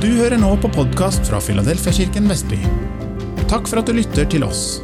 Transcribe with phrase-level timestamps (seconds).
[0.00, 2.56] Du hører nå på podkast fra Filadelfiakirken Vestby.
[3.50, 4.78] Takk for at du lytter til oss.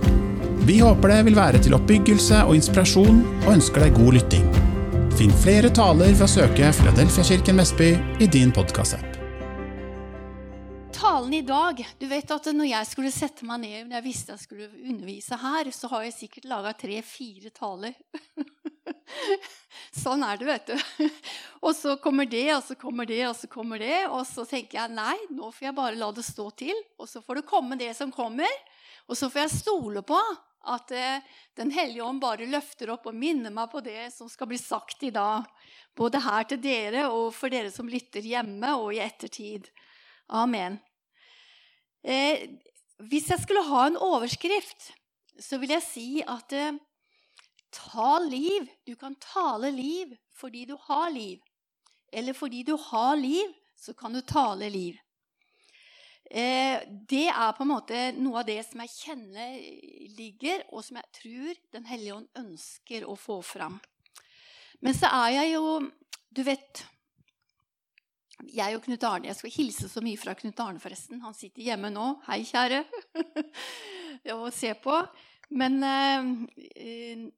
[0.69, 4.45] Vi håper det vil være til oppbyggelse og inspirasjon, og ønsker deg god lytting.
[5.17, 7.89] Finn flere taler ved å søke Filadelfiakirken Vestby
[8.21, 9.17] i din podkastapp.
[10.93, 14.37] Talen i dag Du vet at når jeg skulle sette meg ned når jeg visste
[14.37, 17.97] jeg skulle undervise her, så har jeg sikkert laga tre-fire taler.
[20.03, 21.07] sånn er det, vet du.
[21.67, 24.05] Og så kommer det, og så kommer det, og så kommer det.
[24.07, 26.77] Og så tenker jeg nei, nå får jeg bare la det stå til.
[27.01, 28.53] Og så får det komme det som kommer.
[29.11, 30.21] Og så får jeg stole på
[30.67, 31.25] at eh,
[31.57, 35.03] Den hellige ånd bare løfter opp og minner meg på det som skal bli sagt
[35.07, 35.47] i dag.
[35.97, 39.71] Både her til dere og for dere som lytter hjemme og i ettertid.
[40.29, 40.79] Amen.
[42.05, 42.47] Eh,
[43.09, 44.93] hvis jeg skulle ha en overskrift,
[45.41, 46.77] så vil jeg si at eh,
[47.77, 48.71] ta liv.
[48.89, 51.41] Du kan tale liv fordi du har liv.
[52.13, 54.97] Eller fordi du har liv, så kan du tale liv.
[56.31, 59.59] Eh, det er på en måte noe av det som jeg kjenner
[60.17, 63.79] ligger, og som jeg tror Den hellige ånd ønsker å få fram.
[64.83, 65.79] Men så er jeg jo
[66.35, 66.83] Du vet
[68.53, 71.23] Jeg og Knut Arne Jeg skal hilse så mye fra Knut Arne, forresten.
[71.23, 72.09] Han sitter hjemme nå.
[72.27, 72.83] Hei, kjære.
[74.35, 74.99] og se på.
[75.55, 77.29] Men eh,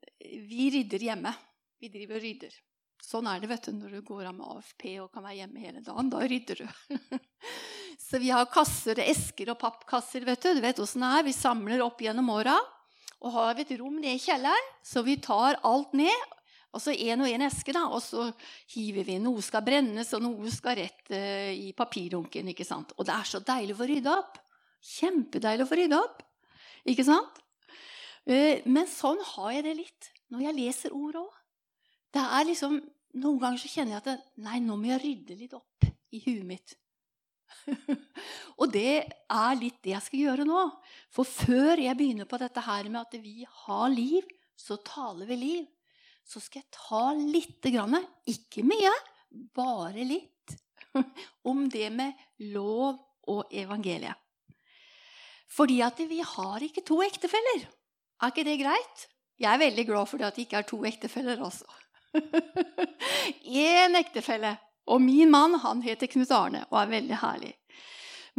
[0.49, 1.35] vi rydder hjemme.
[1.81, 2.57] Vi driver og rydder.
[3.05, 5.61] Sånn er det vet du, når du går av med AFP og kan være hjemme
[5.63, 6.09] hele dagen.
[6.13, 6.97] Da rydder du.
[8.09, 10.27] så vi har kasser, esker og pappkasser.
[10.27, 11.29] vet Du Du vet åssen det er.
[11.29, 12.57] Vi samler opp gjennom åra.
[13.19, 16.35] Og har vi et rom nede i kjelleren, så vi tar alt ned.
[16.77, 18.29] Og så én og én eske, da, og så
[18.75, 19.17] hiver vi.
[19.23, 22.51] Noe skal brennes, og noe skal rett uh, i papirrunken.
[22.53, 24.39] Og det er så deilig å få rydda opp.
[24.85, 26.23] Kjempedeilig å få rydda opp.
[26.93, 27.41] Ikke sant?
[28.29, 31.37] Uh, men sånn har jeg det litt når jeg leser ord òg.
[32.13, 32.81] Det er liksom,
[33.19, 36.45] Noen ganger så kjenner jeg at nei, nå må jeg rydde litt opp i huet
[36.47, 36.75] mitt.
[38.61, 40.65] og det er litt det jeg skal gjøre nå.
[41.15, 45.39] For før jeg begynner på dette her med at vi har liv, så taler vi
[45.41, 45.67] liv,
[46.29, 47.97] så skal jeg ta lite grann,
[48.29, 48.93] ikke mye,
[49.57, 50.57] bare litt,
[51.51, 54.17] om det med lov og evangeliet.
[55.49, 57.65] Fordi at vi har ikke to ektefeller.
[58.19, 59.05] Er ikke det greit?
[59.39, 61.69] Jeg er veldig glad for det at det ikke er to ektefeller også.
[63.47, 64.57] Én ektefelle.
[64.89, 67.53] Og min mann han heter Knut Arne og er veldig herlig.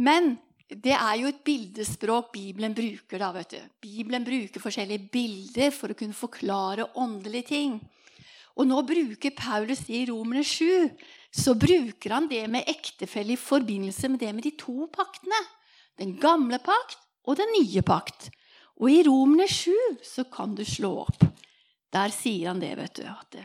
[0.02, 0.34] Men
[0.70, 3.18] det er jo et bildespråk Bibelen bruker.
[3.18, 3.60] da, vet du.
[3.80, 7.78] Bibelen bruker forskjellige bilder for å kunne forklare åndelige ting.
[8.58, 10.90] Og nå bruker Paulus det i Romerne 7.
[11.32, 15.40] Så bruker han det med ektefelle i forbindelse med det med de to paktene.
[15.98, 18.30] Den gamle pakt og den nye pakt.
[18.80, 19.72] Og i Romerne 7
[20.04, 21.24] så kan du slå opp.
[21.92, 23.40] Der sier han det, vet du.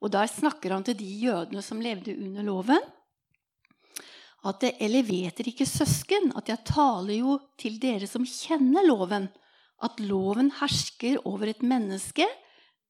[0.00, 2.86] og der snakker han til de jødene som levde under loven.
[4.44, 8.86] At det, Eller vet dere ikke, søsken, at jeg taler jo til dere som kjenner
[8.88, 9.28] loven,
[9.82, 12.26] at loven hersker over et menneske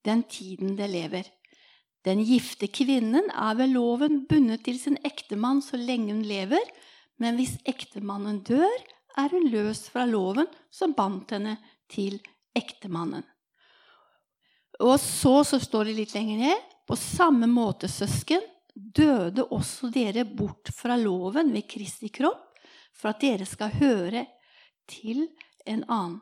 [0.05, 1.27] den tiden det lever.
[2.07, 6.63] Den gifte kvinnen er ved loven bundet til sin ektemann så lenge hun lever,
[7.21, 8.79] men hvis ektemannen dør,
[9.19, 11.57] er hun løs fra loven som bandt henne
[11.91, 12.19] til
[12.57, 13.25] ektemannen.
[14.81, 18.43] Og så, så står det litt lenger ned På samme måte, søsken,
[18.75, 22.49] døde også dere bort fra loven ved Kristi kropp,
[22.97, 24.25] for at dere skal høre
[24.91, 25.27] til
[25.69, 26.19] en annen.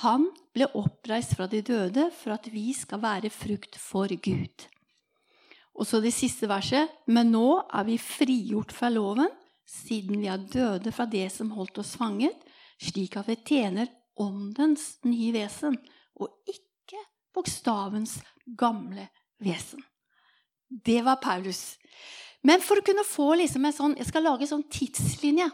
[0.00, 0.24] Han
[0.56, 4.64] ble oppreist fra de døde for at vi skal være frukt for Gud.
[5.76, 6.88] Og så det siste verset.
[7.12, 9.28] Men nå er vi frigjort fra loven,
[9.72, 12.36] siden vi er døde fra det som holdt oss fanget,
[12.82, 13.90] slik at vi tjener
[14.20, 15.78] åndens nye vesen
[16.20, 17.00] og ikke
[17.32, 18.18] bokstavens
[18.58, 19.08] gamle
[19.42, 19.80] vesen.
[20.68, 21.76] Det var Paulus.
[22.42, 25.46] Men for å kunne få liksom en sånn Jeg skal lage en sånn tidslinje.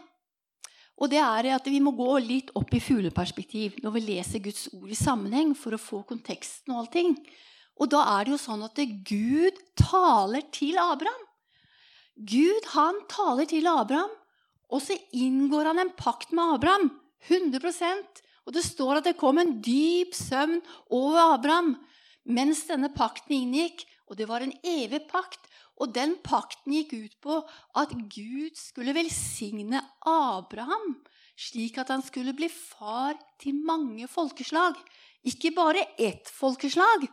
[0.99, 4.67] Og det er at Vi må gå litt opp i fugleperspektiv når vi leser Guds
[4.73, 6.73] ord i sammenheng for å få konteksten.
[6.73, 7.15] Og allting.
[7.79, 11.28] Og da er det jo sånn at Gud taler til Abraham.
[12.19, 14.11] Gud han taler til Abraham,
[14.69, 16.89] og så inngår han en pakt med Abraham.
[17.27, 21.73] 100% Og det står at det kom en dyp søvn over Abraham
[22.29, 23.83] mens denne pakten inngikk.
[24.09, 25.49] Og det var en evig pakt.
[25.79, 27.37] Og den pakten gikk ut på
[27.79, 30.97] at Gud skulle velsigne Abraham,
[31.39, 34.75] slik at han skulle bli far til mange folkeslag.
[35.23, 37.05] Ikke bare ett folkeslag,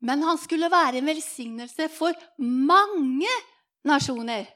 [0.00, 3.28] men han skulle være en velsignelse for mange
[3.84, 4.48] nasjoner.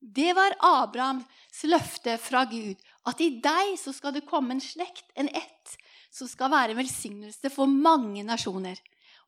[0.00, 2.78] Det var Abrahams løfte fra Gud.
[3.08, 5.74] At i deg så skal det komme en slekt, en ett,
[6.14, 8.78] som skal være en velsignelse for mange nasjoner.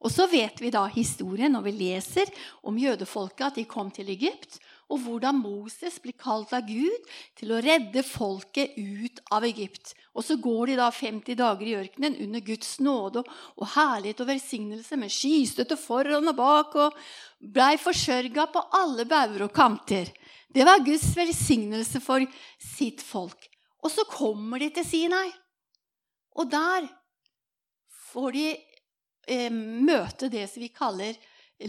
[0.00, 2.30] Og så vet vi da historien når vi leser
[2.64, 4.60] om jødefolket, at de kom til Egypt.
[4.90, 9.94] Og hvordan Moses blir kalt av Gud til å redde folket ut av Egypt.
[10.18, 14.30] Og så går de da 50 dager i ørkenen under Guds nåde og herlighet og
[14.32, 16.98] velsignelse med skystøtte foran og bak, og
[17.40, 20.10] blei forsørga på alle bauger og kanter.
[20.50, 22.26] Det var Guds velsignelse for
[22.58, 23.46] sitt folk.
[23.80, 25.30] Og så kommer de til Sinai.
[26.36, 26.88] Og der
[28.10, 28.48] får de
[29.30, 31.14] eh, møte det som vi kaller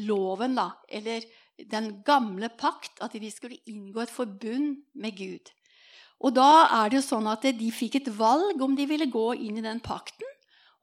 [0.01, 1.25] loven, da, eller
[1.69, 5.51] den gamle pakt, at de skulle inngå et forbund med Gud.
[6.21, 9.27] Og da er det jo sånn at De fikk et valg om de ville gå
[9.41, 10.27] inn i den pakten.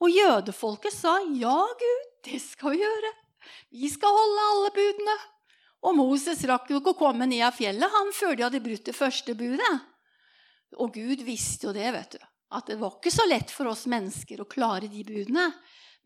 [0.02, 3.12] Og jødefolket sa ja, Gud, det skal vi gjøre.
[3.74, 5.18] Vi skal holde alle budene.
[5.86, 8.86] Og Moses rakk jo ikke å komme ned av fjellet han før de hadde brutt
[8.88, 9.74] det første budet.
[10.78, 12.26] Og Gud visste jo det, vet du.
[12.54, 15.50] At det var ikke så lett for oss mennesker å klare de budene.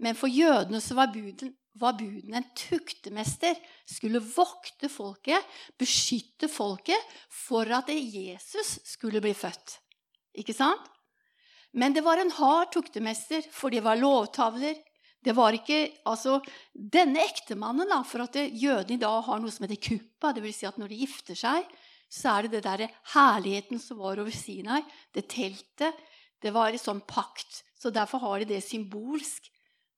[0.03, 3.57] Men for jødene så var, buden, var buden en tuktemester.
[3.89, 5.45] Skulle vokte folket,
[5.81, 9.79] beskytte folket, for at Jesus skulle bli født.
[10.41, 10.89] Ikke sant?
[11.73, 14.77] Men det var en hard tuktemester, for det var lovtavler,
[15.23, 16.41] det var ikke, altså,
[16.75, 20.57] Denne ektemannen, da, for at jødene i dag har noe som heter kuppa, dvs.
[20.59, 21.69] Si at når de gifter seg,
[22.13, 24.83] så er det det der herligheten som var over Sinai,
[25.15, 26.01] det teltet,
[26.43, 27.63] det var en sånn pakt.
[27.79, 29.47] Så derfor har de det symbolsk,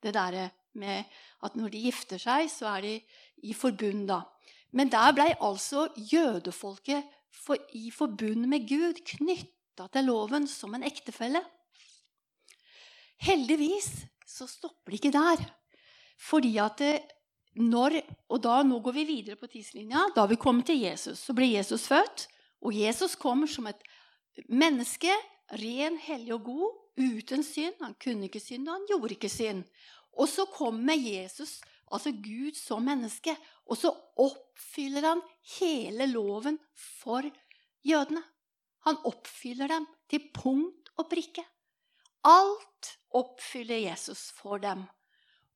[0.04, 1.08] det derre med
[1.44, 2.94] at når de gifter seg, så er de
[3.44, 4.22] i forbund, da.
[4.74, 7.04] Men der blei altså jødefolket
[7.34, 11.42] for, i forbund med Gud, knytta til loven som en ektefelle.
[13.22, 13.90] Heldigvis
[14.26, 15.44] så stopper det ikke der.
[16.18, 16.80] Fordi at
[17.54, 20.08] når, Og da, nå går vi videre på tidslinja.
[20.16, 22.26] Da vi kommer til Jesus, så ble Jesus født.
[22.64, 23.82] Og Jesus kommer som et
[24.48, 25.12] menneske,
[25.52, 27.76] ren, hellig og god, uten synd.
[27.82, 29.62] Han kunne ikke synde, og han gjorde ikke synd.
[30.14, 31.58] Og så kommer Jesus,
[31.90, 33.34] altså Gud som menneske,
[33.66, 33.90] og så
[34.20, 35.22] oppfyller han
[35.58, 37.26] hele loven for
[37.86, 38.22] jødene.
[38.84, 41.44] Han oppfyller dem til punkt og prikke.
[42.24, 44.84] Alt oppfyller Jesus for dem.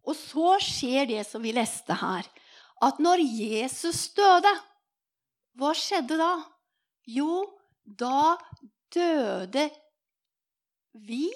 [0.09, 2.27] Og så skjer det som vi leste her,
[2.85, 4.53] at når Jesus døde,
[5.59, 6.33] hva skjedde da?
[7.09, 7.43] Jo,
[7.83, 8.37] da
[8.95, 9.67] døde
[10.95, 11.27] vi,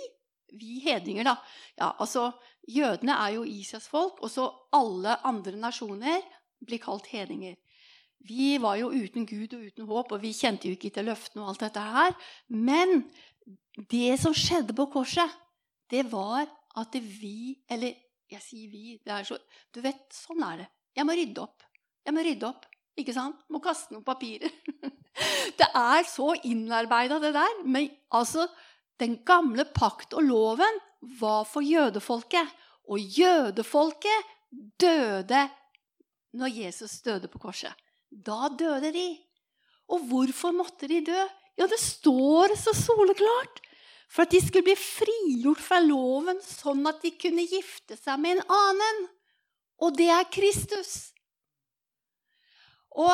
[0.59, 1.37] vi hedninger, da.
[1.79, 2.31] Ja, altså,
[2.69, 4.47] Jødene er jo Israels folk, og så
[4.77, 6.23] alle andre nasjoner
[6.63, 7.57] blir kalt hedninger.
[8.23, 11.43] Vi var jo uten Gud og uten håp, og vi kjente jo ikke til løftene
[11.43, 12.15] og alt dette her.
[12.55, 13.03] Men
[13.91, 15.31] det som skjedde på korset,
[15.91, 16.47] det var
[16.79, 17.99] at vi Eller
[18.31, 19.01] jeg sier vi.
[19.05, 19.37] det er så,
[19.75, 20.69] Du vet, sånn er det.
[20.97, 21.65] Jeg må rydde opp.
[22.07, 22.67] Jeg må rydde opp.
[22.97, 23.37] Ikke sant?
[23.51, 24.53] Må kaste noen papirer.
[25.59, 27.61] det er så innarbeida, det der.
[27.65, 28.47] Men altså,
[29.03, 30.81] den gamle pakt og loven
[31.19, 32.49] var for jødefolket.
[32.91, 34.31] Og jødefolket
[34.81, 35.47] døde
[36.39, 37.75] når Jesus døde på korset.
[38.11, 39.09] Da døde de.
[39.93, 41.21] Og hvorfor måtte de dø?
[41.59, 43.61] Ja, det står så soleklart.
[44.13, 48.37] For at de skulle bli frigjort fra loven, sånn at de kunne gifte seg med
[48.37, 49.07] en annen.
[49.81, 51.13] Og det er Kristus.
[52.93, 53.13] Og,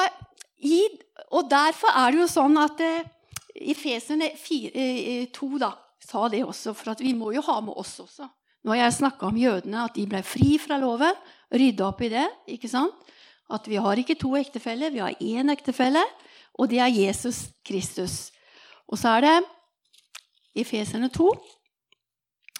[0.58, 0.82] i,
[1.30, 3.06] og derfor er det jo sånn at eh,
[3.60, 5.72] i Feserne 2 eh, da,
[6.02, 8.28] sa det også, for vi må jo ha med oss også.
[8.64, 11.14] Nå har jeg snakka om jødene, at de ble fri fra loven.
[11.54, 12.26] Rydda opp i det.
[12.50, 12.94] ikke sant?
[13.48, 16.02] At vi har ikke to ektefeller, vi har én ektefelle,
[16.58, 18.28] og det er Jesus Kristus.
[18.88, 19.36] Og så er det
[20.58, 21.30] i Feserne 2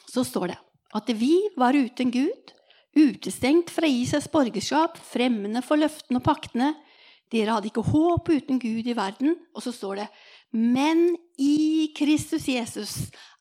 [0.09, 0.59] så står det
[0.97, 2.53] at vi var uten Gud,
[2.97, 6.71] utestengt fra Israels borgerskap, fremmede for løftene og paktene.
[7.29, 9.37] Dere hadde ikke håp uten Gud i verden.
[9.53, 10.07] Og så står det
[10.51, 12.95] Men i Kristus Jesus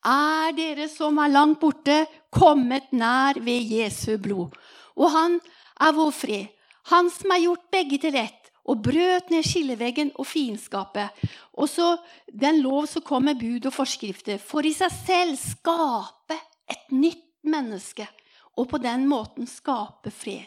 [0.05, 4.55] er dere som er langt borte, kommet nær ved Jesu blod.
[4.97, 5.39] Og han
[5.79, 6.51] er vår fred.
[6.91, 11.15] Han som har gjort begge til ett og brøt ned skilleveggen og fiendskapet.
[11.55, 11.95] Og så
[12.27, 16.35] den lov som kom med bud og forskrifter, for i seg selv skape
[16.67, 18.07] et nytt menneske.
[18.57, 20.43] Og på den måten skape fred.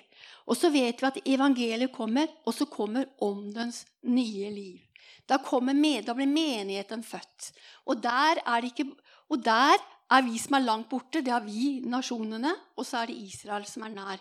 [0.51, 4.90] Og så vet vi at evangeliet kommer, og så kommer åndens nye liv.
[5.31, 7.53] Da, med, da blir menigheten født.
[7.87, 8.89] Og der, er ikke,
[9.31, 9.79] og der
[10.11, 13.67] er vi som er langt borte, det er vi, nasjonene, og så er det Israel
[13.67, 14.19] som er nær.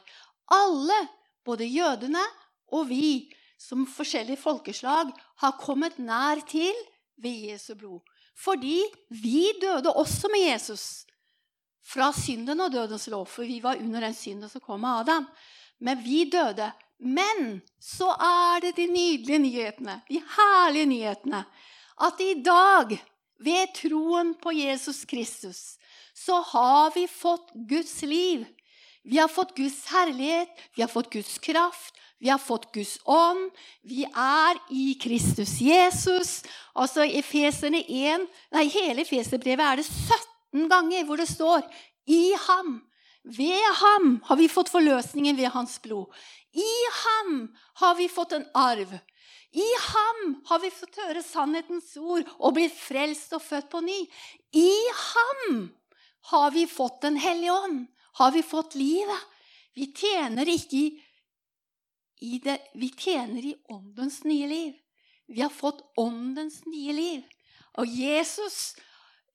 [0.53, 0.99] Alle,
[1.45, 2.21] både jødene
[2.71, 5.09] og vi, som forskjellige folkeslag
[5.41, 6.75] har kommet nær til
[7.19, 7.99] ved Jesu blod.
[8.39, 8.77] Fordi
[9.09, 11.05] vi døde også med Jesus
[11.83, 13.25] fra synden og dødens lov.
[13.27, 15.27] For vi var under den synden som kom av Adam.
[15.79, 16.69] Men vi døde.
[16.99, 21.45] Men så er det de nydelige nyhetene, de herlige nyhetene,
[22.01, 22.99] at i dag,
[23.39, 25.77] ved troen på Jesus Kristus,
[26.15, 28.43] så har vi fått Guds liv.
[29.03, 33.51] Vi har fått Guds herlighet, vi har fått Guds kraft, vi har fått Guds ånd.
[33.81, 36.41] Vi er i Kristus Jesus.
[36.75, 41.63] Altså I Efeserne 1, nei, hele Efeserbrevet er det 17 ganger hvor det står
[42.07, 42.81] 'i ham'.
[43.23, 46.07] Ved ham har vi fått forløsningen ved hans blod.
[46.53, 46.71] I
[47.05, 48.97] ham har vi fått en arv.
[49.51, 53.99] I ham har vi fått høre sannhetens ord og blitt frelst og født på ny.
[54.53, 54.71] I
[55.03, 55.69] ham
[56.31, 57.87] har vi fått Den hellige ånd.
[58.19, 59.25] Har vi fått livet.
[59.73, 60.87] Vi tjener ikke i,
[62.21, 64.73] i det, Vi tjener i åndens nye liv.
[65.27, 67.23] Vi har fått åndens nye liv.
[67.77, 68.75] Og Jesus,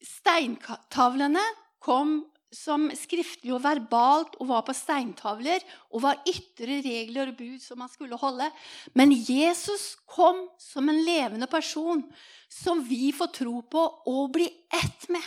[0.03, 1.43] steintavlene,
[1.79, 7.59] kom som skriftlig og verbalt og var på steintavler og var ytre regler og bud
[7.63, 8.47] som man skulle holde.
[8.95, 12.05] Men Jesus kom som en levende person
[12.51, 15.25] som vi får tro på og bli ett med.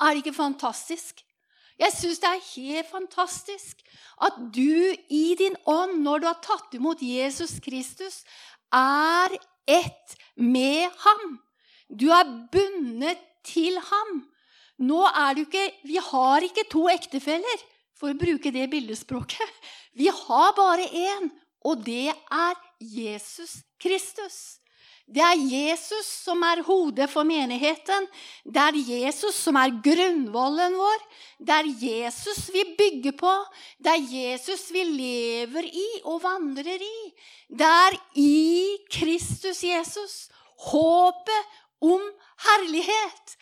[0.00, 1.24] Er det ikke fantastisk?
[1.80, 3.80] Jeg syns det er helt fantastisk
[4.20, 8.20] at du i din ånd, når du har tatt imot Jesus Kristus,
[8.72, 9.32] er
[9.64, 11.38] ett med ham.
[11.88, 14.29] Du er bundet til ham.
[14.80, 17.66] Nå er det jo ikke Vi har ikke to ektefeller,
[18.00, 19.60] for å bruke det bildespråket.
[20.00, 21.28] Vi har bare én,
[21.66, 24.60] og det er Jesus Kristus.
[25.10, 28.04] Det er Jesus som er hodet for menigheten.
[28.46, 31.00] Det er Jesus som er grunnvollen vår.
[31.42, 33.32] Det er Jesus vi bygger på.
[33.82, 37.00] Det er Jesus vi lever i og vandrer i.
[37.50, 40.28] Det er i Kristus Jesus
[40.70, 42.06] håpet om
[42.46, 43.34] herlighet.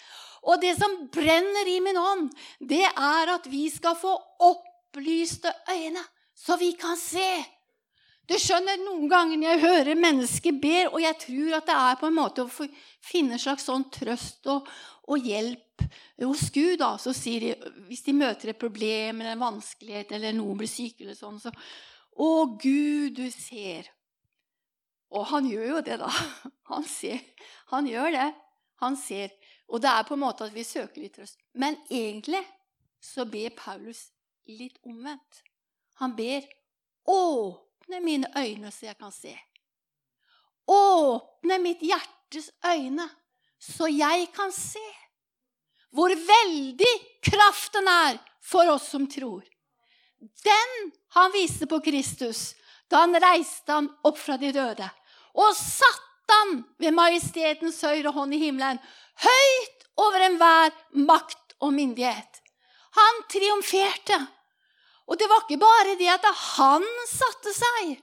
[0.49, 4.15] Og det som brenner i min ånd, det er at vi skal få
[4.49, 6.03] opplyste øyne,
[6.35, 7.29] så vi kan se.
[8.29, 12.01] Du skjønner, Noen ganger når jeg hører mennesker ber, og jeg tror at det er
[12.01, 12.67] på en måte å
[13.05, 14.69] finne en slags sånn trøst og,
[15.09, 15.85] og hjelp
[16.25, 20.37] hos Gud, da, så sier de, hvis de møter et problem eller en vanskelighet, eller
[20.37, 21.55] noen blir syke, eller sånn, så
[22.19, 22.29] Å,
[22.59, 23.87] Gud, du ser.
[25.15, 26.09] Og han gjør jo det, da.
[26.73, 27.23] Han ser.
[27.71, 28.27] Han gjør det.
[28.83, 29.31] Han ser.
[29.69, 31.37] Og det er på en måte at vi søker litt trøst.
[31.53, 32.41] Men egentlig
[33.05, 34.09] så ber Paulus
[34.49, 35.43] litt omvendt.
[36.01, 36.47] Han ber
[37.09, 39.35] åpne mine øyne så jeg kan se.
[40.69, 43.09] Åpne mitt hjertes øyne
[43.59, 44.85] så jeg kan se.
[45.93, 46.95] Hvor veldig
[47.25, 49.45] kraften er for oss som tror.
[50.21, 52.53] Den han viste på Kristus
[52.91, 54.87] da han reiste han opp fra de døde
[55.39, 58.81] og satte han ved majestetens høyre hånd i himmelen,
[59.25, 60.75] høyt over enhver
[61.09, 62.43] makt og myndighet.
[62.99, 64.19] Han triumferte.
[65.09, 67.97] Og det var ikke bare det at han satte seg,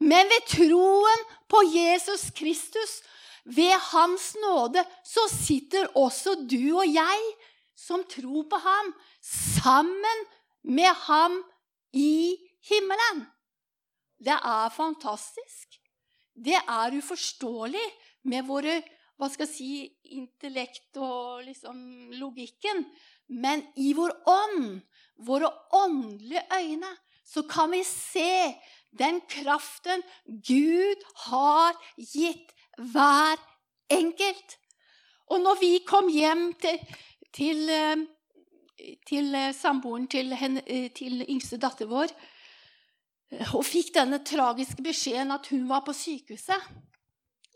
[0.00, 3.00] men ved troen på Jesus Kristus,
[3.48, 7.20] ved hans nåde, så sitter også du og jeg
[7.78, 10.24] som tror på ham, sammen
[10.62, 11.38] med ham
[11.96, 12.36] i
[12.68, 13.24] himmelen.
[14.18, 15.78] Det er fantastisk.
[16.34, 17.86] Det er uforståelig
[18.28, 18.80] med våre
[19.18, 19.72] hva skal jeg si,
[20.14, 21.78] intellekt og liksom
[22.20, 22.84] logikken.
[23.28, 24.78] Men i vår ånd,
[25.26, 26.92] våre åndelige øyne,
[27.26, 28.54] så kan vi se
[28.98, 33.36] den kraften Gud har gitt hver
[33.92, 34.56] enkelt.
[35.28, 36.78] Og når vi kom hjem til,
[37.34, 42.14] til, eh, til samboeren til, eh, til yngste datter vår
[43.28, 46.62] og fikk denne tragiske beskjeden at hun var på sykehuset.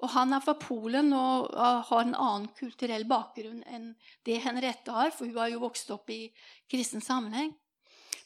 [0.03, 3.93] Og han er fra Polen og har en annen kulturell bakgrunn enn
[4.27, 6.25] det Henriette har, for hun har jo vokst opp i
[6.71, 7.53] kristen sammenheng.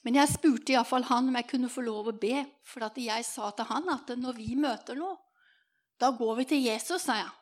[0.06, 3.50] Men jeg spurte iallfall han om jeg kunne få lov å be, for jeg sa
[3.52, 5.18] til han at når vi møter noe,
[6.00, 7.33] da går vi til Jesus, sa jeg.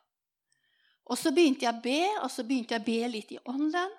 [1.10, 3.92] Og så begynte jeg å be, og så begynte jeg å be litt i ånden.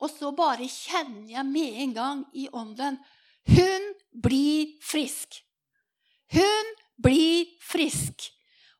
[0.00, 2.98] Og så bare kjenner jeg med en gang i ånden
[3.50, 5.38] Hun blir frisk.
[6.32, 8.30] Hun blir frisk.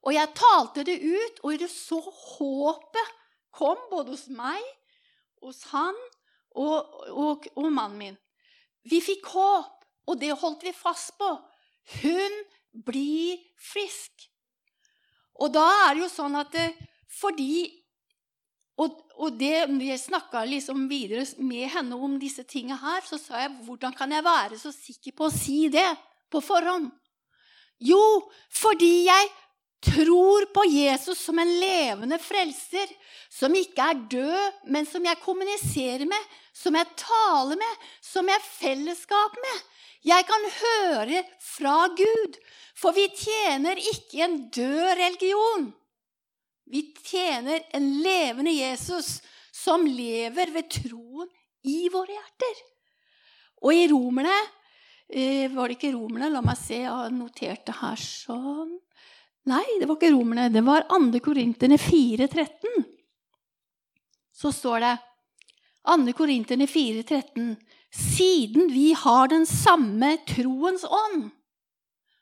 [0.07, 3.17] Og jeg talte det ut, og så håpet
[3.53, 4.63] kom både hos meg,
[5.43, 5.97] hos han
[6.57, 8.17] og, og, og mannen min.
[8.89, 11.29] Vi fikk håp, og det holdt vi fast på.
[12.01, 12.39] Hun
[12.87, 14.29] blir frisk.
[15.41, 16.71] Og da er det jo sånn at det,
[17.21, 17.77] fordi
[18.81, 23.43] Og, og det, jeg snakka liksom videre med henne om disse tingene her, så sa
[23.43, 25.85] jeg hvordan kan jeg være så sikker på å si det
[26.33, 26.87] på forhånd?
[27.77, 28.01] Jo,
[28.49, 29.29] fordi jeg
[29.81, 32.91] tror på Jesus som en levende frelser,
[33.33, 38.47] som ikke er død, men som jeg kommuniserer med, som jeg taler med, som jeg
[38.47, 39.67] fellesskap med.
[40.05, 42.39] Jeg kan høre fra Gud,
[42.77, 45.69] for vi tjener ikke en død religion.
[46.71, 49.19] Vi tjener en levende Jesus
[49.53, 51.29] som lever ved troen
[51.69, 52.65] i våre hjerter.
[53.61, 54.39] Og i Romerne
[55.11, 56.31] Eh, var det ikke romerne?
[56.31, 58.77] La meg se, jeg har notert det her sånn.
[59.49, 60.51] Nei, det var ikke romerne.
[60.53, 61.21] Det var 2.
[61.25, 62.85] Korinterne 4,13.
[64.37, 64.97] Så står det
[65.89, 66.13] 2.
[66.19, 67.55] Korinterne 4,13.
[67.91, 71.31] Siden vi har den samme troens ånd.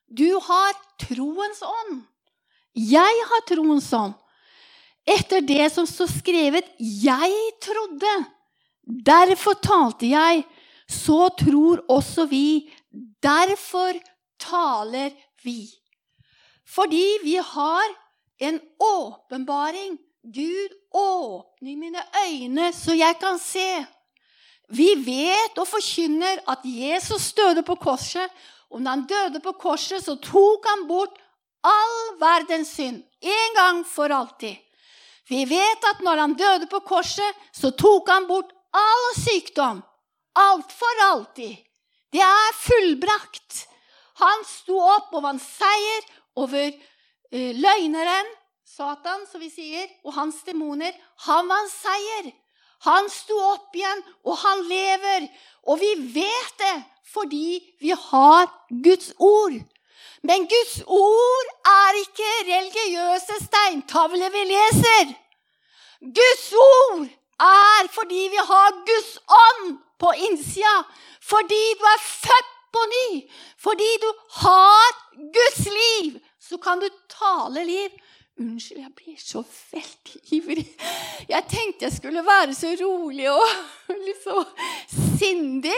[0.09, 0.73] Du har
[1.03, 2.01] troens ånd.
[2.73, 4.15] Jeg har troens ånd.
[5.09, 7.33] Etter det som står skrevet 'Jeg
[7.65, 8.25] trodde'.
[8.85, 10.45] Derfor talte jeg.
[10.89, 12.71] Så tror også vi.
[13.23, 13.93] Derfor
[14.39, 15.13] taler
[15.45, 15.69] vi.
[16.69, 17.95] Fordi vi har
[18.39, 19.99] en åpenbaring.
[20.23, 23.87] Gud, åpne mine øyne, så jeg kan se.
[24.69, 28.29] Vi vet og forkynner at Jesus døde på korset.
[28.71, 31.17] Og når han døde på korset, så tok han bort
[31.65, 33.03] all verdens synd.
[33.21, 34.57] En gang for alltid.
[35.29, 39.81] Vi vet at når han døde på korset, så tok han bort all sykdom.
[40.37, 41.57] Alt for alltid.
[42.13, 43.65] Det er fullbrakt.
[44.21, 46.07] Han sto opp og vant seier
[46.37, 46.69] over
[47.33, 48.35] eh, løgneren,
[48.69, 50.93] Satan, som vi sier, og hans demoner.
[51.27, 52.31] Han vant seier.
[52.87, 55.27] Han sto opp igjen, og han lever.
[55.67, 56.77] Og vi vet det
[57.09, 58.51] fordi vi har
[58.85, 59.57] Guds ord.
[60.23, 65.15] Men Guds ord er ikke religiøse steintavler vi leser.
[66.21, 67.07] Guds ord
[67.41, 70.77] er fordi vi har Guds ånd på innsida.
[71.21, 73.09] Fordi du er født på ny.
[73.59, 74.09] Fordi du
[74.43, 74.93] har
[75.39, 76.19] Guds liv.
[76.41, 77.91] Så kan du tale liv.
[78.39, 80.67] Unnskyld, jeg blir så veldig ivrig.
[81.29, 83.49] Jeg tenkte jeg skulle være så rolig og
[84.07, 84.45] litt så
[85.19, 85.75] sindig.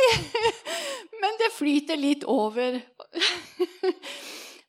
[1.23, 2.77] Men det flyter litt over.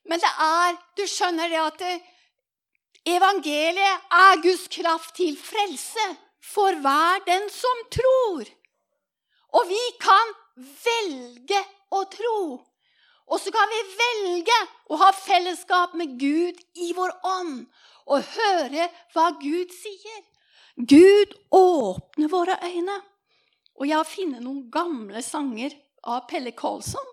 [0.08, 1.84] Men det er Du skjønner det at
[3.12, 6.08] evangeliet er Guds kraft til frelse
[6.42, 8.48] for hver den som tror.
[9.52, 11.60] Og vi kan velge
[11.92, 12.38] å tro.
[13.32, 14.58] Og så kan vi velge
[14.92, 17.64] å ha fellesskap med Gud i vår ånd
[18.10, 20.20] og høre hva Gud sier.
[20.76, 22.98] Gud åpner våre øyne.
[23.80, 25.74] Og jeg har funnet noen gamle sanger
[26.04, 27.08] av Pelle Karlsson.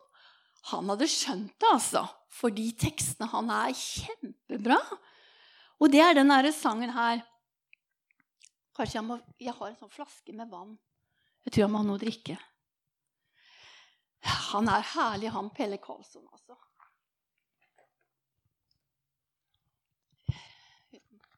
[0.73, 2.03] Han hadde skjønt det, altså.
[2.29, 4.79] For de tekstene han er kjempebra.
[5.79, 7.23] Og det er den derre sangen her.
[8.75, 10.77] Kanskje jeg må Jeg har en sånn flaske med vann.
[11.47, 12.35] Jeg tror jeg må ha noe å drikke.
[14.21, 16.57] Han er herlig, han Pelle Karlsson, altså.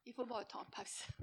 [0.04, 1.14] Vi får bare ta en pause.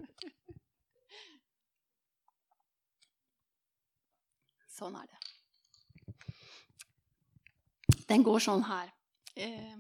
[4.79, 5.19] Sånn er det.
[8.09, 8.93] Den går sånn her.
[9.35, 9.75] Eh,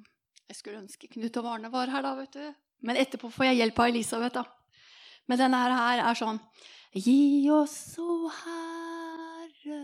[0.48, 2.44] jeg skulle ønske Knut og Varne var her, da, vet du.
[2.84, 4.44] Men etterpå får jeg hjelp av Elisabeth, da.
[5.28, 6.40] Men denne her er sånn
[6.98, 9.80] Gi oss, o Herre,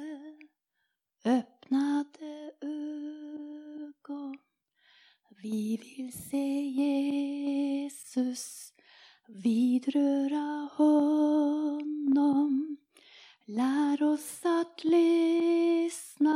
[1.64, 4.38] öppnade ögon.
[5.42, 6.61] Vi vill se
[7.81, 8.72] Jesus,
[9.27, 12.77] vidröra honom.
[13.44, 16.33] Lär oss att lyssna,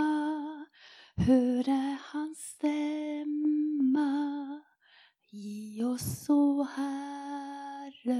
[1.16, 4.10] höra hans stämma.
[5.30, 8.16] Gi oss, o Herre,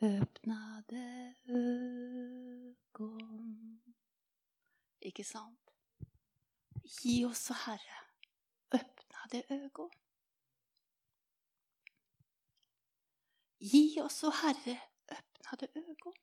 [0.00, 2.40] öppnade ögon.
[5.00, 5.63] Ikke sant?
[6.84, 8.00] Gi oss, Herre,
[8.70, 9.90] öppnade ögon.
[13.58, 16.14] Gi oss, Herre, öppnade ögon.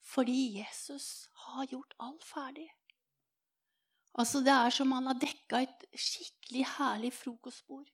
[0.00, 2.70] Fordi Jesus har gjort alt ferdig.
[4.18, 7.90] Altså Det er som han har dekka et skikkelig herlig frokostbord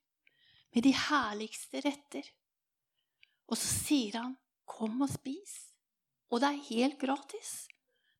[0.74, 2.30] med de herligste retter.
[3.46, 5.72] Og så sier han, 'Kom og spis.'
[6.30, 7.68] Og det er helt gratis.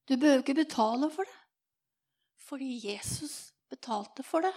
[0.09, 1.46] Du behøver ikke betale for det.
[2.47, 4.55] Fordi Jesus betalte for det.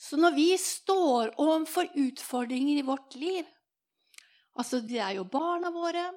[0.00, 3.48] Så når vi står overfor utfordringer i vårt liv
[4.52, 6.10] Altså, det er jo barna våre,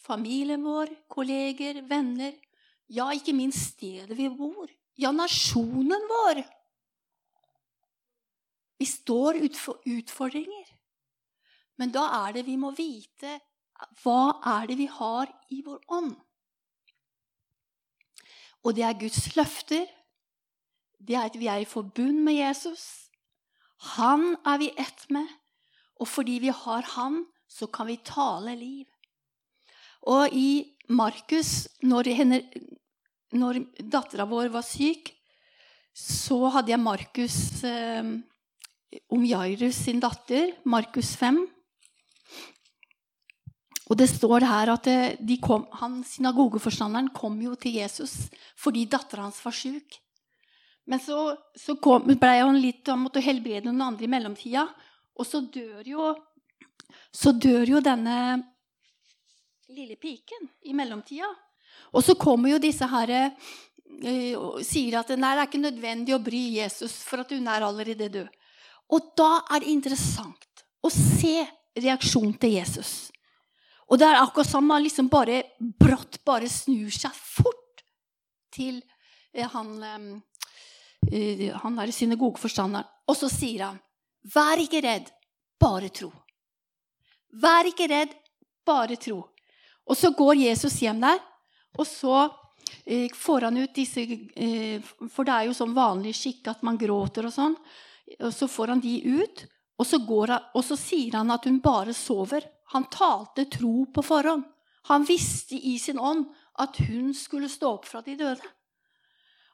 [0.00, 2.32] familien vår, kolleger, venner
[2.88, 4.70] Ja, ikke minst stedet vi bor.
[4.96, 6.40] Ja, nasjonen vår.
[8.80, 10.72] Vi står utfor utfordringer.
[11.80, 13.38] Men da er det vi må vite
[14.02, 16.12] hva er det vi har i vår ånd.
[18.62, 19.86] Og det er Guds løfter.
[21.02, 23.10] Det er at vi er i forbund med Jesus.
[23.96, 25.26] Han er vi ett med.
[26.00, 28.86] Og fordi vi har Han, så kan vi tale liv.
[30.02, 32.42] Og i Markus, når, henne,
[33.32, 33.60] når
[33.92, 35.12] dattera vår var syk,
[35.94, 37.36] så hadde jeg Markus
[37.68, 38.02] eh,
[39.12, 41.44] om Jairus sin datter, Markus 5.
[43.90, 44.86] Og det står her at
[45.18, 49.98] de kom, han, Synagogeforstanderen kom jo til Jesus fordi dattera hans var sjuk.
[50.86, 54.66] Men så, så kom, ble han litt, han måtte helbrede noen andre i mellomtida.
[55.18, 56.12] Og så dør jo,
[57.14, 58.16] så dør jo denne
[59.72, 61.28] lille piken i mellomtida.
[61.92, 66.16] Og så kommer jo disse her eh, og sier at nei, det er ikke nødvendig
[66.16, 68.38] å bry Jesus, for at hun er allerede død.
[68.92, 71.38] Og da er det interessant å se
[71.78, 73.12] reaksjonen til Jesus.
[73.92, 77.82] Og det er akkurat som han liksom bare brått bare snur seg fort
[78.52, 78.78] til
[79.34, 79.74] eh, han,
[81.12, 82.88] eh, han der synagogeforstanderen.
[83.08, 83.80] Og så sier han,
[84.22, 85.10] 'Vær ikke redd,
[85.60, 86.12] bare tro'.
[87.42, 88.14] Vær ikke redd,
[88.64, 89.28] bare tro.
[89.86, 91.18] Og så går Jesus hjem der,
[91.76, 92.30] og så
[92.86, 94.04] eh, får han ut disse
[95.10, 97.56] For det er jo sånn vanlig skikk at man gråter og sånn.
[98.20, 99.44] Og så får han de ut,
[99.78, 102.46] og så, han, og så sier han at hun bare sover.
[102.72, 104.44] Han talte tro på forhånd.
[104.88, 106.24] Han visste i sin ånd
[106.58, 108.48] at hun skulle stå opp fra de døde.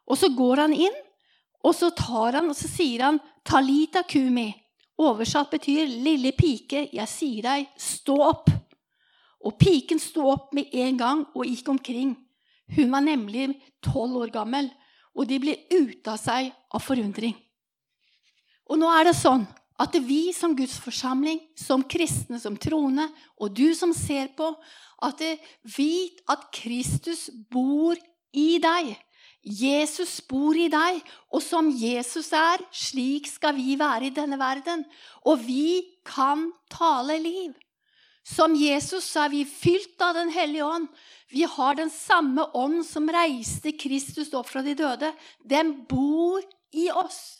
[0.08, 0.94] Og så går han inn,
[1.66, 4.54] og så tar han, og så sier han 'Talita kumi'.
[4.98, 8.54] Oversatt betyr 'lille pike, jeg sier deg, stå opp'.
[9.44, 12.16] Og piken sto opp med en gang og gikk omkring.
[12.76, 14.70] Hun var nemlig tolv år gammel,
[15.14, 17.36] og de ble ute av seg av forundring.
[18.68, 19.46] Og nå er det sånn
[19.78, 23.06] at vi som Guds forsamling, som kristne, som troende,
[23.38, 24.50] og du som ser på,
[25.06, 25.22] at
[25.76, 27.98] vit at Kristus bor
[28.34, 28.96] i deg.
[29.42, 30.98] Jesus bor i deg,
[31.30, 34.82] og som Jesus er, slik skal vi være i denne verden.
[35.24, 37.54] Og vi kan tale liv.
[38.28, 40.88] Som Jesus er vi fylt av Den hellige ånd.
[41.30, 45.14] Vi har den samme ånd som reiste Kristus opp fra de døde.
[45.40, 47.37] Den bor i oss.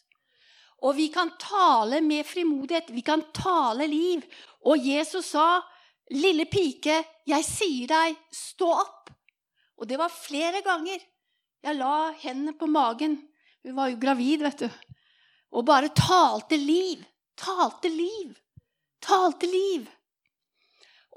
[0.83, 2.93] Og vi kan tale med frimodighet.
[2.95, 4.23] Vi kan tale liv.
[4.65, 5.61] Og Jesus sa,
[6.11, 9.11] 'Lille pike, jeg sier deg, stå opp.'
[9.79, 10.99] Og det var flere ganger.
[11.63, 13.19] Jeg la hendene på magen.
[13.65, 14.69] Hun var jo gravid, vet du.
[15.53, 17.05] Og bare talte liv.
[17.37, 18.35] Talte liv.
[19.01, 19.87] Talte liv.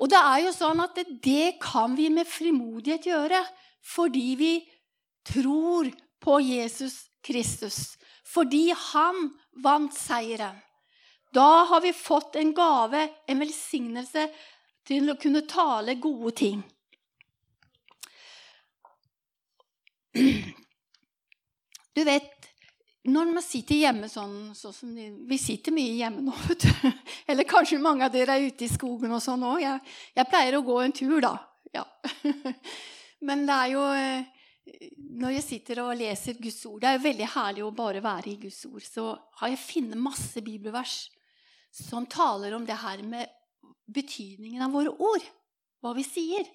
[0.02, 3.41] Og det er jo sånn at det kan vi med frimodighet gjøre
[3.82, 4.54] fordi vi
[5.26, 5.89] tror
[6.21, 7.97] på Jesus Kristus.
[8.32, 9.30] Fordi han
[9.63, 10.60] vant seieren.
[11.34, 14.28] Da har vi fått en gave, en velsignelse,
[14.88, 16.63] til å kunne tale gode ting.
[21.91, 22.46] Du vet,
[23.12, 26.91] når man sitter hjemme sånn, sånn som Vi sitter mye hjemme nå, vet du.
[27.28, 29.60] Eller kanskje mange av dere er ute i skogen og sånn òg.
[29.60, 29.82] Jeg,
[30.15, 31.34] jeg, pleier å gå en tur, da.
[31.76, 31.84] Ja.
[33.28, 34.31] Men det er jo eh,
[35.21, 38.30] når jeg sitter og leser Guds ord Det er jo veldig herlig å bare være
[38.30, 38.84] i Guds ord.
[38.86, 39.06] Så
[39.41, 40.95] har jeg funnet masse bibelvers
[41.71, 43.32] som taler om det her med
[43.91, 45.26] betydningen av våre ord.
[45.82, 46.45] Hva vi sier.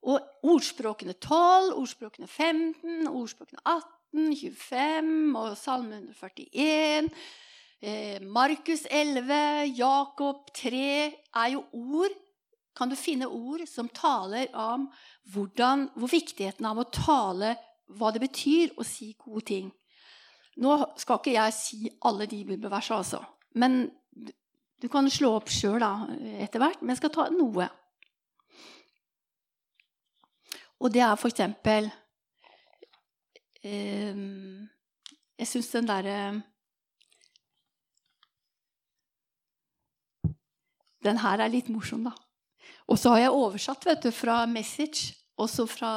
[0.00, 7.10] Og ordspråkene 12, ordspråkene 15, ordspråkene 18, 25 og Salme 141.
[7.80, 12.16] Eh, Markus 11, Jakob 3 er jo ord
[12.76, 14.86] kan du finne ord som taler om
[15.32, 17.54] hvordan, hvor viktigheten av å tale
[17.98, 19.70] hva det betyr å si gode ting.
[20.60, 23.20] Nå skal ikke jeg si alle de bibelversene, altså.
[23.58, 23.82] Men
[24.80, 25.82] du kan slå opp sjøl
[26.40, 26.80] etter hvert.
[26.80, 27.68] Men jeg skal ta noe.
[30.80, 31.90] Og det er for eksempel
[33.68, 34.20] eh,
[35.36, 36.14] Jeg syns den derre
[41.04, 42.14] Den her er litt morsom, da.
[42.90, 45.92] Og så har jeg oversatt vet du, fra Message, også fra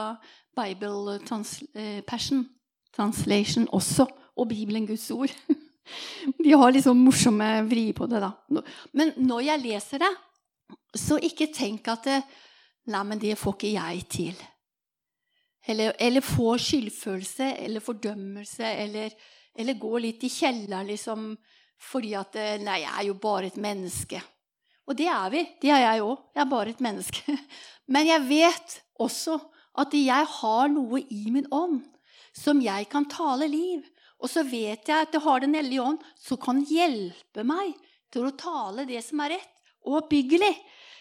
[0.56, 2.46] Bible trans eh, Passion
[2.94, 4.06] Translation også,
[4.38, 5.32] og Bibelen Guds ord.
[6.44, 8.32] De har liksom morsomme vri på det, da.
[8.94, 10.12] Men når jeg leser det,
[10.96, 12.24] så ikke tenk at det,
[12.92, 14.40] Nei, men det får ikke jeg til.
[15.72, 19.14] Eller, eller få skyldfølelse eller fordømmelse eller,
[19.56, 21.30] eller gå litt i kjelleren liksom,
[21.80, 24.20] fordi at Nei, jeg er jo bare et menneske.
[24.88, 25.44] Og det er vi.
[25.62, 26.20] Det er jeg òg.
[26.36, 27.38] Jeg er bare et menneske.
[27.94, 29.40] Men jeg vet også
[29.80, 31.82] at jeg har noe i min ånd
[32.34, 33.84] som jeg kan tale liv.
[34.24, 37.74] Og så vet jeg at jeg har Den hellige ånd, som kan hjelpe meg
[38.14, 39.50] til å tale det som er rett
[39.84, 40.54] og oppbyggelig,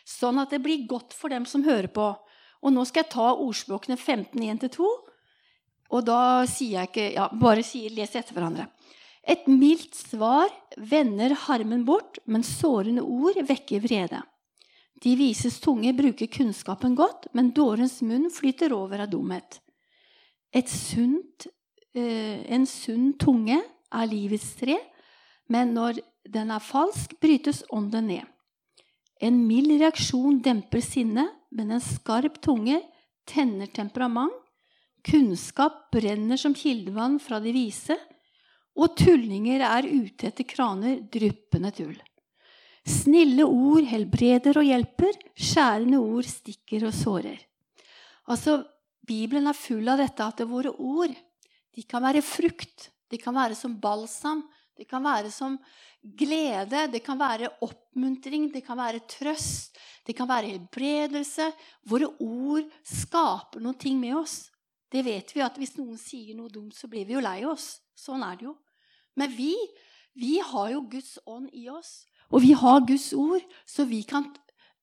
[0.08, 2.08] sånn at det blir godt for dem som hører på.
[2.62, 4.88] Og nå skal jeg ta ordspråkene 15, 1-2.
[5.92, 8.66] Og da sier jeg ikke ja, Bare sier, les etter hverandre.
[9.22, 14.22] Et mildt svar vender harmen bort, men sårende ord vekker vrede.
[15.02, 19.60] De vises tunge bruker kunnskapen godt, men dårens munn flyter over av dumhet.
[20.66, 21.46] Sunt,
[21.94, 24.78] eh, en sunn tunge er livets tre,
[25.48, 28.26] men når den er falsk, brytes ånden ned.
[29.20, 32.80] En mild reaksjon demper sinnet, men en skarp tunge
[33.26, 34.32] tenner temperament.
[35.02, 37.96] Kunnskap brenner som kildevann fra de vise,
[38.78, 41.98] Og tullinger er ute etter kraner, dryppende tull.
[42.88, 47.38] Snille ord helbreder og hjelper, skjærende ord stikker og sårer.
[48.32, 48.62] Altså,
[49.06, 51.12] Bibelen er full av dette at det våre ord
[51.72, 54.42] de kan være frukt, de kan være som balsam,
[54.78, 55.56] det kan være som
[56.02, 61.50] glede, det kan være oppmuntring, det kan være trøst, det kan være helbredelse.
[61.88, 64.48] Våre ord skaper noen ting med oss.
[64.92, 67.76] Det vet vi at hvis noen sier noe dumt, så blir vi jo lei oss.
[68.02, 68.56] Sånn er det jo.
[69.18, 69.52] Men vi,
[70.18, 72.02] vi har jo Guds ånd i oss.
[72.32, 74.30] Og vi har Guds ord, så vi kan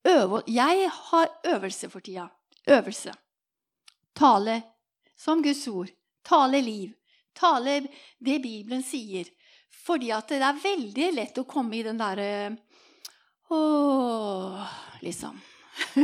[0.08, 2.30] øve Jeg har øvelse for tida.
[2.68, 3.12] Øvelse.
[4.16, 4.62] Tale
[5.18, 5.90] som Guds ord.
[6.24, 6.94] Tale liv.
[7.36, 7.82] Tale
[8.20, 9.28] det Bibelen sier.
[9.70, 12.56] Fordi at det er veldig lett å komme i den derre
[13.50, 14.66] Åh
[15.02, 15.40] Liksom.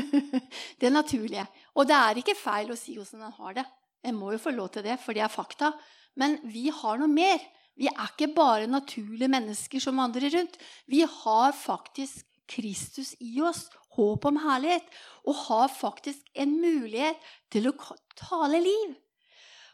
[0.80, 1.46] det naturlige.
[1.76, 3.66] Og det er ikke feil å si hvordan en har det.
[4.06, 5.74] En må jo få lov til det, for det er fakta.
[6.20, 7.42] Men vi har noe mer.
[7.76, 10.56] Vi er ikke bare naturlige mennesker som vandrer rundt.
[10.88, 14.86] Vi har faktisk Kristus i oss, håp om herlighet,
[15.26, 17.20] og har faktisk en mulighet
[17.52, 17.76] til å
[18.20, 18.94] tale liv.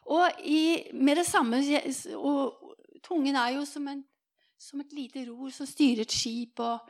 [0.10, 1.62] Og i, med det samme
[2.17, 2.58] og
[3.01, 4.01] Tungen er jo som, en,
[4.62, 6.60] som et lite ror som styrer et skip.
[6.62, 6.86] og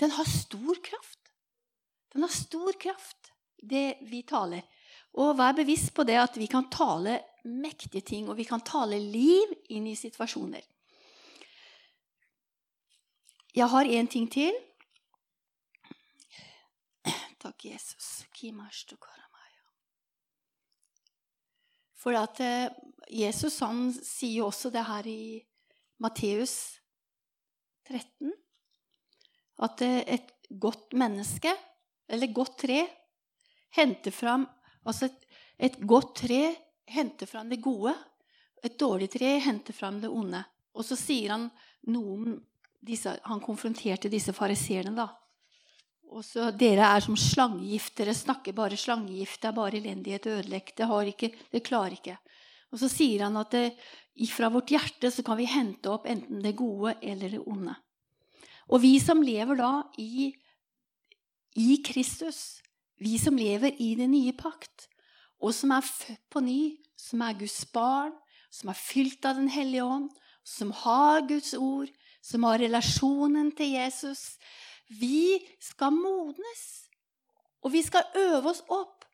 [0.00, 1.20] Den har stor kraft.
[2.12, 4.64] Den har stor kraft, det vi taler.
[5.18, 8.98] Og vær bevisst på det at vi kan tale mektige ting, og vi kan tale
[8.98, 10.62] liv inn i situasjoner.
[13.54, 14.54] Jeg har én ting til.
[17.44, 18.24] Takk, Jesus.
[21.94, 22.72] For at eh,
[23.08, 25.40] Jesus han sier jo også det her i
[26.02, 26.80] Matteus
[27.88, 28.32] 13
[29.64, 31.52] at et godt menneske,
[32.10, 32.82] eller godt tre,
[33.76, 34.48] henter fram
[34.84, 35.20] Altså et,
[35.58, 36.42] et godt tre
[36.86, 37.94] henter fram det gode.
[38.64, 40.40] Et dårlig tre henter fram det onde.
[40.74, 41.48] Og så sier han
[41.92, 42.38] noen
[42.84, 45.08] disse, Han konfronterte disse fariseerne, da.
[46.14, 47.96] Og så, Dere er som slangegift.
[47.98, 49.40] Dere snakker bare slangegift.
[49.42, 50.72] Det er bare elendighet og ødelegg.
[50.76, 52.18] Det, det klarer ikke.
[52.74, 53.64] Og så sier han at det,
[54.30, 57.74] fra vårt hjerte så kan vi hente opp enten det gode eller det onde.
[58.70, 60.30] Og vi som lever da i,
[61.60, 62.60] i Kristus,
[63.02, 64.88] vi som lever i den nye pakt,
[65.40, 68.14] og som er født på ny, som er Guds barn,
[68.50, 70.10] som er fylt av Den hellige ånd,
[70.44, 71.90] som har Guds ord,
[72.22, 74.36] som har relasjonen til Jesus
[75.00, 76.64] Vi skal modnes.
[77.64, 79.06] Og vi skal øve oss opp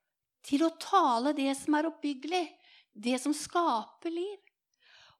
[0.42, 2.46] til å tale det som er oppbyggelig,
[2.92, 4.38] det som skaper liv.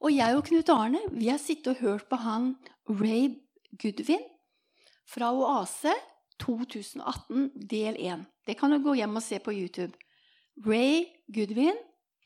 [0.01, 2.55] Og jeg og Knut Arne vi har sittet og hørt på han
[2.89, 3.37] Ray
[3.79, 4.25] Goodwin
[5.07, 5.95] fra Oase
[6.41, 8.25] 2018 del 1.
[8.47, 9.93] Det kan du gå hjem og se på YouTube.
[10.67, 11.77] Ray Goodwin,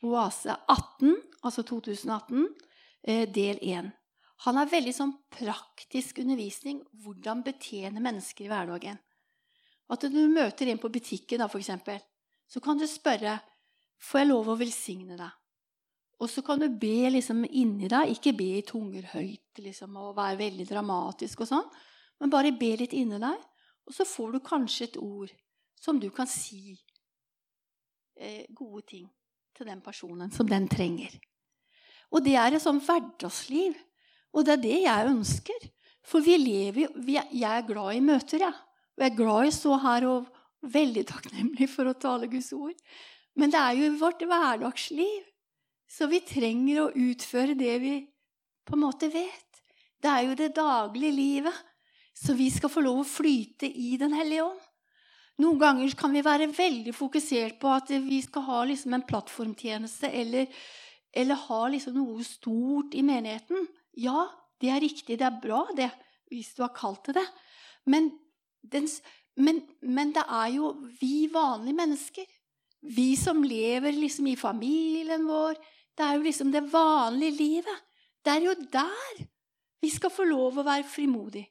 [0.05, 2.47] Oase 18, altså 2018,
[3.07, 3.91] eh, del 1.
[4.43, 8.99] Han har veldig sånn praktisk undervisning hvordan betjene mennesker i hverdagen.
[9.89, 12.01] At når du møter en på butikken, da, for eksempel,
[12.49, 13.39] så kan du spørre
[14.01, 15.31] får jeg lov å velsigne deg.
[16.19, 20.15] Og så kan du be liksom inni deg, ikke be i tunger høyt liksom, og
[20.17, 21.65] være veldig dramatisk, og sånn,
[22.21, 23.41] men bare be litt inni deg.
[23.85, 25.33] Og så får du kanskje et ord
[25.79, 26.77] som du kan si
[28.55, 29.07] gode ting
[29.55, 31.13] til den personen som den trenger.
[32.13, 33.75] Og det er et sånn hverdagsliv.
[34.35, 35.67] Og det er det jeg ønsker.
[36.05, 38.51] For vi lever jo Jeg er glad i møter, jeg.
[38.51, 38.65] Ja.
[38.95, 40.27] Og jeg er glad i å stå her og
[40.75, 42.75] veldig takknemlig for å tale Guds ord.
[43.35, 45.25] Men det er jo vårt hverdagsliv
[45.91, 47.95] så vi trenger å utføre det vi
[48.65, 49.61] på en måte vet.
[50.01, 51.57] Det er jo det daglige livet.
[52.15, 54.61] Så vi skal få lov å flyte i Den hellige ånd.
[55.43, 60.07] Noen ganger kan vi være veldig fokusert på at vi skal ha liksom en plattformtjeneste
[60.07, 60.47] eller,
[61.11, 63.67] eller ha liksom noe stort i menigheten.
[63.99, 64.29] Ja,
[64.63, 65.89] det er riktig, det er bra, det,
[66.31, 67.25] hvis du har kalt det det.
[67.91, 68.09] Men,
[68.63, 68.87] den,
[69.35, 70.71] men, men det er jo
[71.01, 72.31] vi vanlige mennesker.
[72.95, 75.59] Vi som lever liksom i familien vår,
[75.97, 77.83] det er jo liksom det vanlige livet.
[78.23, 79.25] Det er jo der
[79.83, 81.49] vi skal få lov å være frimodige.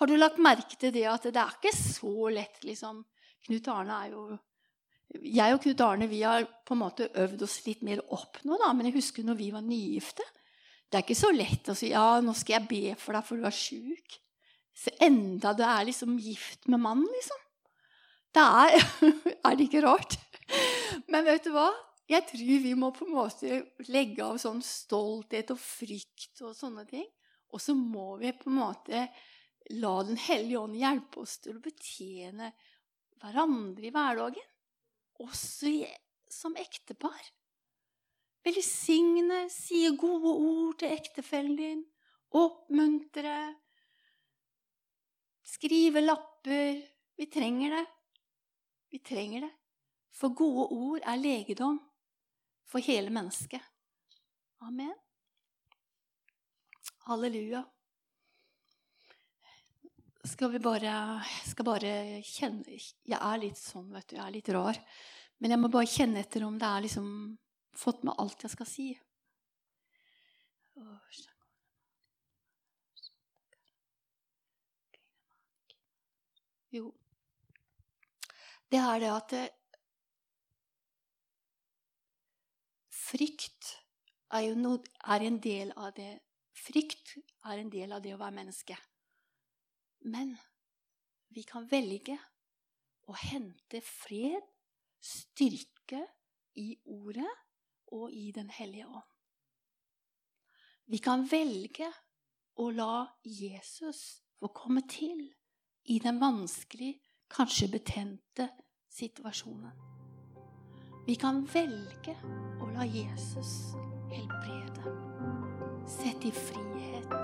[0.00, 3.02] Har du lagt merke til det at det er ikke så lett, liksom
[3.46, 4.24] Knut Arne er jo
[5.34, 8.56] Jeg og Knut Arne vi har på en måte øvd oss litt mer opp nå,
[8.60, 8.70] da.
[8.72, 10.24] Men jeg husker når vi var nygifte.
[10.88, 13.40] Det er ikke så lett å si ja, nå skal jeg be for deg, for
[13.40, 14.18] du er sjuk.
[15.04, 17.40] Enda du er liksom gift med mannen, liksom.
[18.32, 18.76] Det er
[19.46, 20.16] Er det ikke rart?
[21.12, 21.68] Men vet du hva?
[22.08, 26.84] Jeg tror vi må på en måte legge av sånn stolthet og frykt og sånne
[26.88, 27.06] ting.
[27.52, 29.06] Og så må vi på en måte
[29.70, 32.50] la Den hellige ånd hjelpe oss til å betjene
[33.22, 34.48] hverandre i hverdagen.
[35.22, 35.70] Også
[36.32, 37.20] som ektepar.
[38.42, 41.82] Velsigne, si gode ord til ektefellen din.
[42.34, 43.36] Oppmuntre.
[45.46, 46.80] Skrive lapper.
[47.16, 47.84] Vi trenger det.
[48.90, 49.52] Vi trenger det.
[50.12, 51.78] For gode ord er legedom
[52.68, 53.62] for hele mennesket.
[54.62, 54.94] Amen.
[57.06, 57.64] Halleluja.
[60.22, 60.92] Skal vi bare
[61.48, 64.16] skal bare kjenne Jeg er litt sånn, vet du.
[64.16, 64.78] Jeg er litt rar.
[65.42, 67.08] Men jeg må bare kjenne etter om det er liksom
[67.74, 68.86] fått med alt jeg skal si.
[76.72, 76.86] Jo,
[78.72, 79.42] det er det at det,
[83.12, 83.74] Frykt
[84.32, 84.70] er jo no,
[85.04, 86.14] er en del av det
[86.56, 88.78] Frykt er en del av det å være menneske.
[90.04, 90.34] Men
[91.32, 92.16] vi kan velge
[93.08, 94.42] å hente fred,
[95.02, 96.02] styrke,
[96.54, 97.30] i Ordet
[97.96, 99.08] og i Den hellige ånd.
[100.92, 101.88] Vi kan velge
[102.60, 105.22] å la Jesus få komme til
[105.88, 107.00] i den vanskelige,
[107.32, 108.48] kanskje betente
[108.92, 109.72] situasjonen.
[111.06, 112.14] Vi kan velge
[112.60, 113.72] å la Jesus
[114.12, 114.92] helbrede,
[115.88, 117.16] sette i frihet,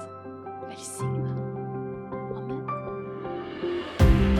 [0.70, 1.37] velsigne.